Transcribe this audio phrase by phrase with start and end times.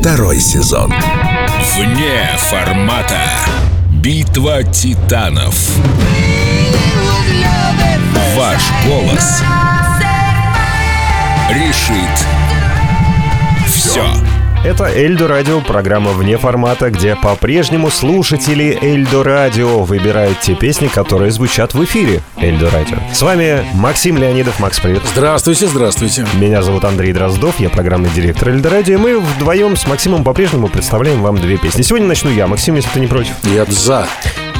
[0.00, 0.90] Второй сезон.
[1.76, 3.20] Вне формата.
[3.90, 5.54] Битва титанов.
[8.34, 9.42] Ваш голос
[11.50, 12.26] решит
[13.68, 14.29] все.
[14.62, 21.30] Это Эльдо Радио, программа вне формата, где по-прежнему слушатели Эльдо Радио выбирают те песни, которые
[21.30, 22.98] звучат в эфире Эльдо Радио.
[23.10, 24.60] С вами Максим Леонидов.
[24.60, 25.00] Макс, привет.
[25.06, 26.26] Здравствуйте, здравствуйте.
[26.34, 30.68] Меня зовут Андрей Дроздов, я программный директор Эльдо Радио, и мы вдвоем с Максимом по-прежнему
[30.68, 31.80] представляем вам две песни.
[31.80, 33.32] Сегодня начну я, Максим, если ты не против.
[33.44, 34.06] Я за.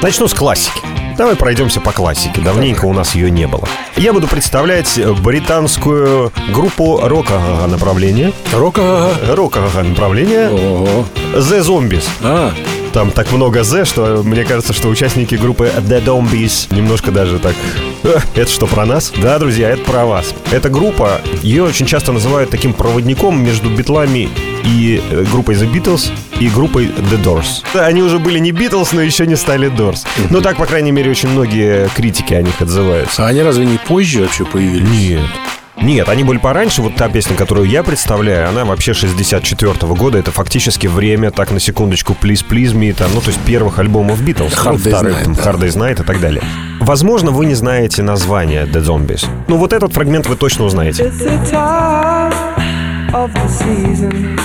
[0.00, 0.80] Начну с классики.
[1.20, 2.40] Давай пройдемся по классике.
[2.40, 3.68] Давненько у нас ее не было.
[3.94, 8.32] Я буду представлять британскую группу рокового направления.
[8.54, 9.10] Рока.
[9.28, 10.48] Рокового направления.
[10.48, 12.04] The Zombies.
[12.22, 12.54] А,
[12.94, 17.54] Там так много «З», что мне кажется, что участники группы The Zombies немножко даже так...
[18.02, 19.12] «Э, Это что, про нас?
[19.22, 20.32] Да, друзья, это про вас.
[20.50, 24.30] Эта группа, ее очень часто называют таким проводником между битлами
[24.64, 27.62] и э, группой The Beatles и группой The Doors.
[27.72, 30.06] Да, Они уже были не Beatles, но еще не стали Doors.
[30.30, 33.24] Но так, по крайней мере, очень многие критики о них отзываются.
[33.24, 34.88] а они разве не позже вообще появились?
[34.88, 35.20] Нет.
[35.82, 36.82] Нет, они были пораньше.
[36.82, 40.18] Вот та песня, которую я представляю, она вообще 64 года.
[40.18, 44.20] Это фактически время, так, на секундочку, Please Please Me, там, ну, то есть первых альбомов
[44.20, 44.52] Beatles.
[44.52, 45.42] Hard ну, вторых, Night, там, да.
[45.42, 46.42] Hard Day's Night и так далее.
[46.80, 49.26] Возможно, вы не знаете название The Zombies.
[49.48, 51.04] Ну, вот этот фрагмент вы точно узнаете.
[51.04, 52.34] It's the time
[53.12, 54.38] of the season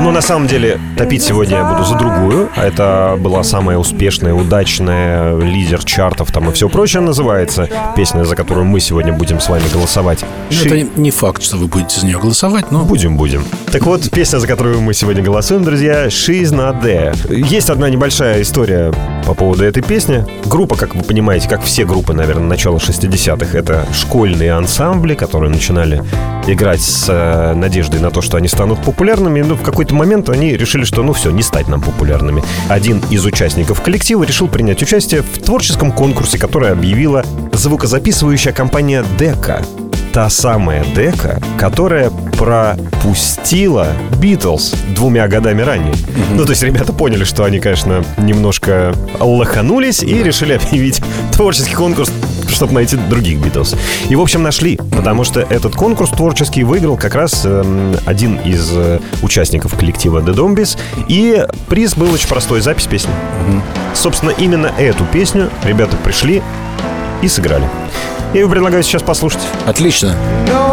[0.00, 2.48] Но на самом деле топить сегодня я буду за другую.
[2.56, 7.68] Это была самая успешная, удачная, лидер чартов там и все прочее называется.
[7.96, 10.24] Песня, за которую мы сегодня будем с вами голосовать.
[10.50, 12.84] Ну, She- Это не факт, что вы будете за нее голосовать, но...
[12.84, 13.44] Будем, будем.
[13.70, 17.14] Так вот, песня, за которую мы сегодня голосуем, друзья, She's Not There.
[17.34, 18.92] Есть одна небольшая история
[19.26, 20.24] по поводу этой песни.
[20.46, 26.02] Группа, как вы понимаете, как все группы, наверное, начала 60-х, это школьные ансамбли, которые начинали
[26.46, 29.42] играть с э, надеждой на то, что они станут популярными.
[29.42, 32.42] Но в какой-то момент они решили, что ну все, не стать нам популярными.
[32.68, 39.62] Один из участников коллектива решил принять участие в творческом конкурсе, который объявила звукозаписывающая компания Дека.
[40.12, 45.94] Та самая дека, которая пропустила Битлз двумя годами ранее.
[46.34, 51.00] Ну, то есть ребята поняли, что они, конечно, немножко лоханулись и решили объявить
[51.32, 52.12] творческий конкурс,
[52.52, 53.74] чтобы найти других Битлз.
[54.08, 58.70] И, в общем, нашли, потому что этот конкурс творческий выиграл как раз эм, один из
[58.72, 60.78] э, участников коллектива The Zombies.
[61.08, 63.12] И приз был очень простой, запись песни.
[63.94, 66.42] Собственно, именно эту песню ребята пришли
[67.22, 67.64] и сыграли.
[68.34, 69.42] Я ее предлагаю сейчас послушать.
[69.66, 70.14] Отлично.
[70.46, 70.72] No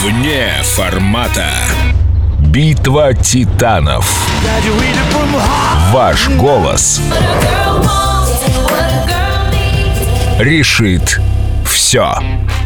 [0.00, 1.50] Вне формата.
[2.38, 4.28] Битва титанов.
[5.92, 7.00] Ваш голос
[10.38, 11.20] решит
[11.88, 12.12] все.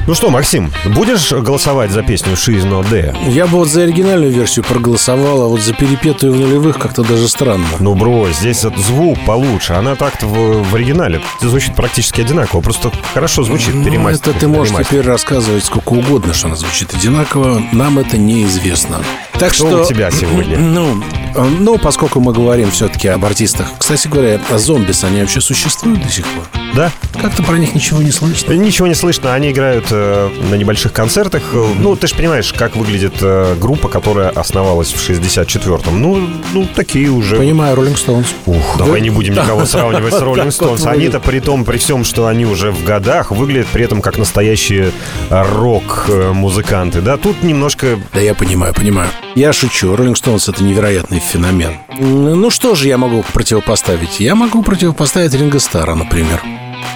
[0.09, 3.15] Ну что, Максим, будешь голосовать за песню «She's Not There»?
[3.31, 7.29] Я бы вот за оригинальную версию проголосовал, а вот за перепетую в нулевых как-то даже
[7.29, 7.65] странно.
[7.79, 9.75] Ну, бро, здесь этот звук получше.
[9.75, 12.63] Она так-то в, в оригинале звучит практически одинаково.
[12.63, 13.75] Просто хорошо звучит.
[13.77, 14.99] Ну, перемастер- это ты можешь ремастер.
[14.99, 17.63] теперь рассказывать сколько угодно, что она звучит одинаково.
[17.71, 19.03] Нам это неизвестно.
[19.39, 20.59] Так Что что у тебя сегодня?
[20.73, 21.01] Ну,
[21.35, 23.67] э, ну, поскольку мы говорим все-таки об артистах.
[23.79, 26.45] Кстати говоря, зомбис, они вообще существуют до сих пор?
[26.75, 26.91] Да?
[27.21, 28.53] Как-то про них ничего не слышно.
[28.53, 31.43] Ничего не слышно, они играют э, на небольших концертах.
[31.53, 36.01] Э, Ну, ты же понимаешь, как выглядит э, группа, которая основалась в 64-м.
[36.01, 37.37] Ну, ну, такие уже.
[37.37, 38.29] Понимаю, Роллинг Стоунс.
[38.47, 40.87] Ух, давай не будем никого сравнивать с вот Stones.
[40.89, 44.93] Они-то при том, при всем, что они уже в годах, выглядят при этом как настоящие
[45.29, 47.01] э, рок-музыканты.
[47.01, 47.99] Да, тут немножко...
[48.15, 49.09] Да я понимаю, понимаю.
[49.35, 49.95] Я шучу.
[49.95, 51.77] Роллинг Стоунс это невероятный феномен.
[51.99, 54.21] Ну что же я могу противопоставить?
[54.21, 56.43] Я могу противопоставить Ринго Стара, например.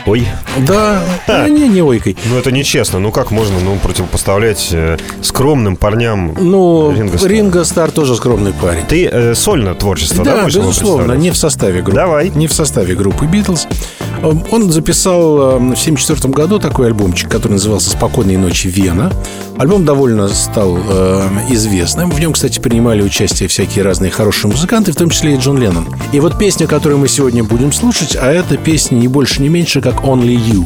[0.07, 0.27] Ой,
[0.59, 2.17] Да, да не, не ойкой.
[2.31, 3.01] ну это нечестно.
[3.01, 7.33] Ну как можно ну, противопоставлять э, скромным парням Ну, Ринго Стара?
[7.33, 8.85] Ринго Стар тоже скромный парень.
[8.87, 11.97] Ты э, сольно творчество, да, Да, безусловно, не в составе группы.
[11.97, 12.31] Давай.
[12.31, 13.67] Не в составе группы Битлз.
[14.27, 19.13] Он записал э, в 1974 году такой альбомчик, который назывался «Спокойные ночи, Вена».
[19.59, 22.11] Альбом довольно стал э, известным.
[22.11, 25.89] В нем, кстати, принимали участие всякие разные хорошие музыканты, в том числе и Джон Леннон.
[26.13, 29.81] И вот песня, которую мы сегодня будем слушать, а это песня не больше, не меньше,
[29.81, 30.65] как «Only You».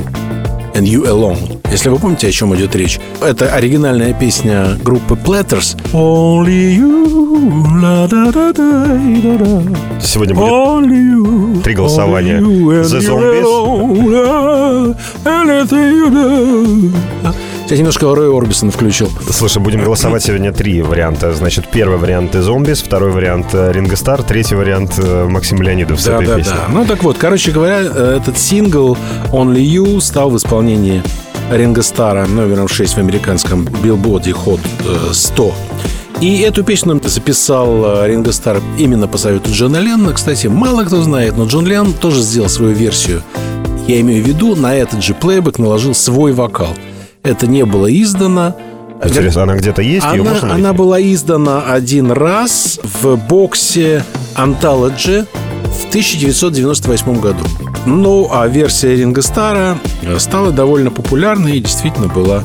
[0.75, 1.50] And You Alone.
[1.71, 2.99] Если вы помните, о чем идет речь.
[3.23, 5.77] Это оригинальная песня группы Platters.
[5.93, 10.01] Only you, la da da da da da.
[10.03, 12.41] Сегодня будет Only you, Три голосования.
[12.41, 16.93] only you and The you alone, anything you do.
[17.69, 19.09] Я немножко Рой Орбисон включил.
[19.31, 21.33] Слушай, будем голосовать сегодня три варианта.
[21.35, 26.01] Значит, первый вариант «The Zombies», второй вариант э, «Ринго Стар», третий вариант э, Максим Леонидов
[26.01, 26.55] с Да, этой да, песней.
[26.57, 26.65] да.
[26.73, 28.99] Ну так вот, короче говоря, э, этот сингл
[29.31, 31.01] Only You стал в исполнении
[31.50, 35.55] Ринго Стара номером 6 в американском билборде Hot э, 100.
[36.20, 40.12] И эту песню записал э, Ринго Стар именно по совету Джона Леннона.
[40.12, 43.23] Кстати, мало кто знает, но Джон Леннон тоже сделал свою версию.
[43.88, 46.75] Я имею в виду, на этот же плейбэк наложил свой вокал.
[47.25, 48.55] Это не было издано.
[49.02, 50.06] Интересно, она где-то есть?
[50.12, 50.62] Ее Она, можно найти?
[50.62, 54.05] она была издана один раз в боксе
[54.37, 55.26] Anthology
[55.64, 57.44] в 1998 году.
[57.87, 62.43] Ну, а версия Ринга Стара э, стала довольно популярной и действительно была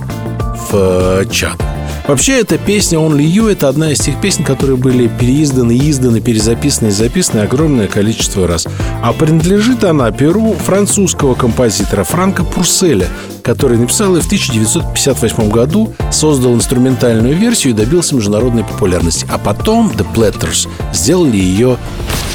[0.71, 1.61] в э, чат.
[2.07, 6.89] Вообще, эта песня Only You— это одна из тех песен, которые были переизданы, изданы, перезаписаны
[6.89, 8.67] и записаны огромное количество раз.
[9.01, 13.07] А принадлежит она перу французского композитора Франка Пурселя,
[13.41, 19.25] который написал ее в 1958 году, создал инструментальную версию и добился международной популярности.
[19.31, 21.77] А потом The Platters сделали ее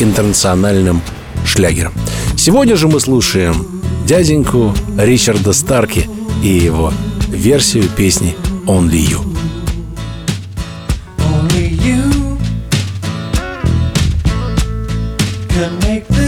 [0.00, 1.00] интернациональным
[1.44, 1.92] шлягером.
[2.42, 3.66] Сегодня же мы слушаем
[4.06, 6.09] дяденьку Ричарда Старки
[6.42, 6.90] и его
[7.28, 9.20] версию песни Only You.
[11.18, 12.38] Only you
[15.50, 16.19] can make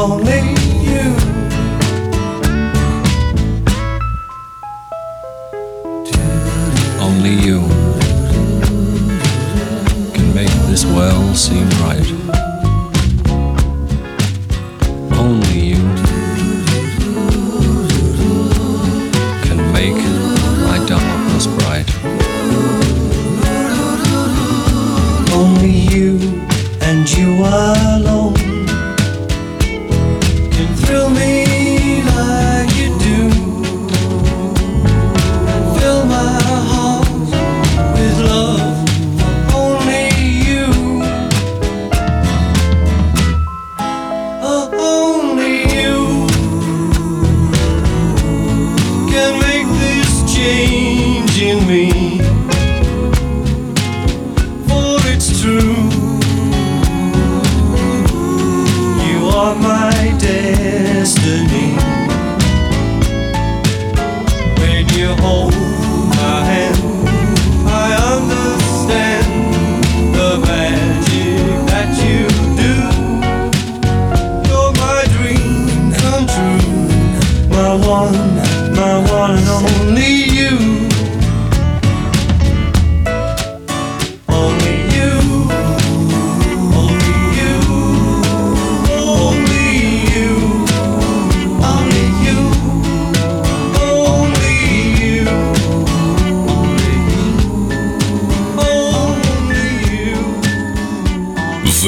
[0.00, 0.40] only
[0.88, 1.14] you.
[6.98, 7.60] Only you
[10.14, 12.08] can make this world seem right.
[15.12, 15.82] Only you
[19.44, 20.00] can make
[20.68, 21.88] my darkness bright.
[25.34, 26.18] Only you
[26.80, 27.79] and you alone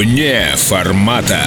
[0.03, 1.43] вне формата.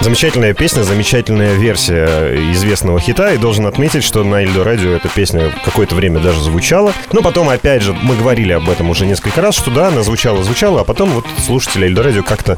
[0.00, 3.32] Замечательная песня, замечательная версия известного хита.
[3.32, 6.92] И должен отметить, что на Эльдо Радио эта песня какое-то время даже звучала.
[7.12, 10.44] Но потом, опять же, мы говорили об этом уже несколько раз, что да, она звучала,
[10.44, 12.56] звучала, а потом вот слушатели Эльдо Радио как-то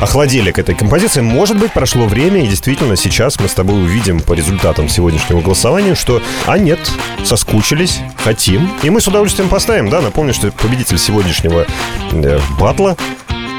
[0.00, 1.20] охладели к этой композиции.
[1.20, 5.94] Может быть, прошло время, и действительно сейчас мы с тобой увидим по результатам сегодняшнего голосования,
[5.94, 6.80] что, а нет,
[7.24, 8.68] соскучились, хотим.
[8.82, 11.66] И мы с удовольствием поставим, да, напомню, что победитель сегодняшнего
[12.12, 12.96] э, батла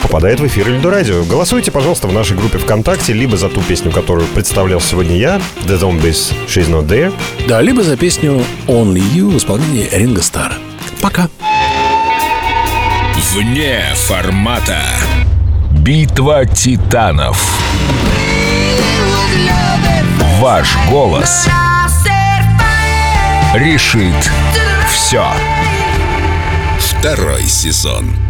[0.02, 1.24] попадает в эфир Эльдо Радио.
[1.24, 5.80] Голосуйте, пожалуйста, в нашей группе ВКонтакте, либо за ту песню, которую представлял сегодня я, The
[5.80, 7.14] Zombies, She's Not There.
[7.48, 10.56] Да, либо за песню Only You в исполнении Ринга Стара.
[11.02, 11.30] Пока.
[13.34, 14.82] Вне формата.
[15.72, 17.42] Битва титанов.
[20.40, 21.48] Ваш голос
[23.54, 24.32] решит
[24.88, 25.26] все.
[26.80, 28.21] Второй сезон.